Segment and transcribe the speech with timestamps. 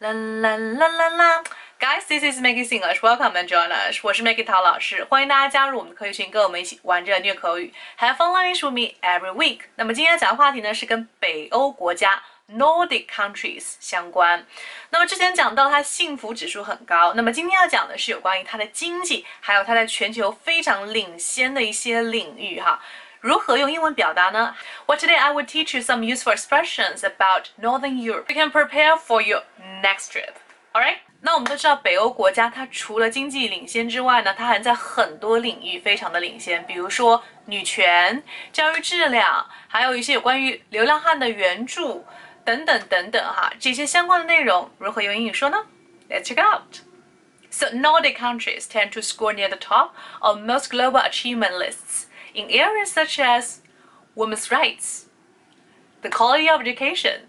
[0.00, 1.44] 啦啦啦啦啦
[1.78, 3.00] ！Guys, this is Maggie English.
[3.00, 4.00] Welcome and join us.
[4.02, 7.72] 我是 Maggie 陶老师，欢迎大家加入我们的口语群，跟我们一起玩着虐口语。
[8.00, 9.60] Have fun learning with me every week.
[9.76, 12.20] 那么今天讲的话题呢是跟北欧国家
[12.50, 14.44] Nordic countries 相关。
[14.90, 22.82] 那么之前讲到它幸福指数很高，那么今天要讲的是有关于它的经济，还有它在全球非常领先的一些领域哈。
[23.23, 24.55] 如何用英文表达呢？
[24.87, 28.33] Well, today I will teach you some useful expressions about Northern Europe.
[28.33, 29.43] You can prepare for your
[29.83, 30.33] next trip.
[30.71, 30.99] Alright?
[31.21, 42.05] 那我们都知道，北欧国家它除了经济领先之外呢，它还在很多领域非常的领先，比如说女权、教育质量，还有一些有关于流浪汉的援助
[42.45, 45.57] 等等等等哈，这些相关的内容如何用英语说呢？
[46.09, 46.79] Let's check out.
[47.51, 52.49] So Nordic countries tend to score near the top of most global achievement lists in
[52.49, 53.61] areas such as
[54.15, 55.05] women's rights,
[56.01, 57.27] the quality of education,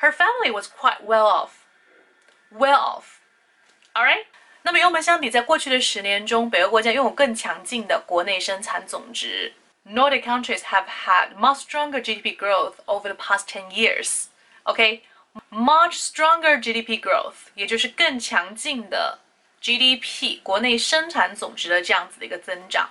[0.00, 4.26] her family was quite well off，well off。All right.
[4.65, 9.51] 那么与我们相比，在过去的十年中，北欧国家拥有更强劲的国内生产总值。
[9.85, 14.27] Nordic countries have had much stronger GDP growth over the past ten years.
[14.63, 15.01] OK,
[15.49, 19.19] much stronger GDP growth，也就是更强劲的
[19.61, 22.89] GDP 国内生产总值的这样子的一个增长。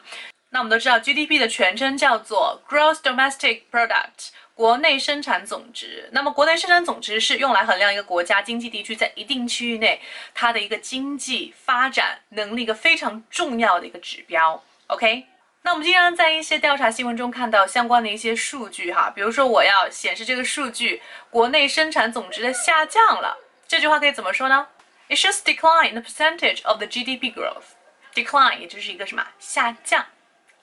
[0.55, 4.29] 那我们都知道，GDP 的全称叫做 Gross Domestic Product。
[4.55, 9.99] 国内生产总值，那么国内生产总值是用来衡量一个国家经济地区在一定区域内
[10.35, 14.63] 它的一个经济发展能力一个非常重要的一个指标。
[14.89, 15.27] OK，
[15.63, 24.69] 那我们经常在一些调查新闻中看到相关的一些数据哈，比如说我要显示这个数据国内生产总值的下降了，这句话可以怎么说呢
[25.09, 27.73] ？It shows decline the percentage of the GDP growth.
[28.15, 30.05] Decline 也就是一个什么下降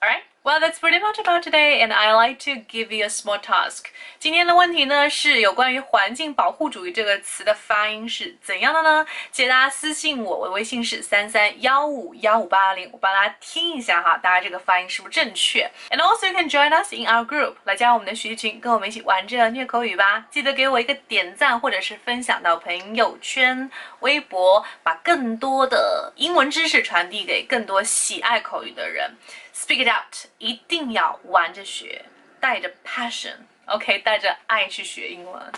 [0.02, 0.22] ，Alright。
[0.45, 3.85] Well, that's pretty much about today, and I like to give you a small task.
[4.19, 9.03] 今天的问题呢是有关于环境保护主义这个词的发音是怎样的呢？
[9.31, 15.67] 记得大家私信我，我的微信是三三幺五幺五八零，我帮大家听一下哈，大家这个发音是不是正确？
[15.89, 20.27] And also you can join us in our group，来加入我们的学习群，跟我们一起玩着虐口语吧。
[20.29, 23.71] 记得给我一个点赞，或者是分享到朋友圈、
[24.01, 29.15] 微博，把更多的英文知识传递给更多喜爱口语的人。
[29.55, 32.06] Speak it out， 一定要玩着学，
[32.40, 35.52] 带着 passion，OK，带着爱去学英文。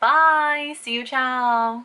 [0.00, 1.84] Bye，see you，ciao。